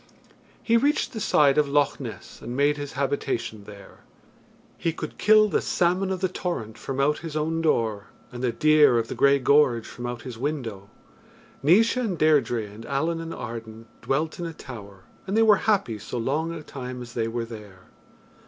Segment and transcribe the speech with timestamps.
[0.63, 3.99] He reached the side of Loch Ness and made his habitation there.
[4.75, 8.51] He could kill the salmon of the torrent from out his own door, and the
[8.51, 10.89] deer of the grey gorge from out his window.
[11.61, 15.99] Naois and Deirdre and Allen and Arden dwelt in a tower, and they were happy
[15.99, 17.83] so long a time as they were there.